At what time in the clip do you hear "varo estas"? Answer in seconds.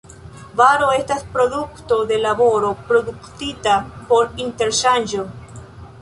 0.59-1.21